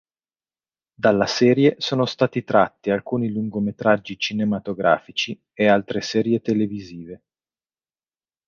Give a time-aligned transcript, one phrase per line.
[0.95, 7.21] Dalla serie sono stati tratti alcuni lungometraggi cinematografici e altre serie televisive.